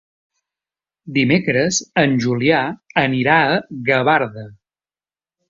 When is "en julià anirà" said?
2.05-3.37